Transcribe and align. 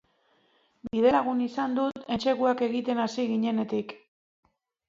Bidelagun 0.95 1.43
izan 1.47 1.77
dut, 1.79 2.01
entseguak 2.17 2.65
egiten 2.71 3.03
hasi 3.05 3.29
ginenetik. 3.35 3.95